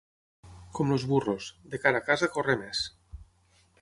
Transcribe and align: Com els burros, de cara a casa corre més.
Com 0.77 0.93
els 0.95 1.05
burros, 1.11 1.49
de 1.75 1.81
cara 1.85 2.03
a 2.05 2.07
casa 2.11 2.31
corre 2.39 2.57
més. 2.63 2.83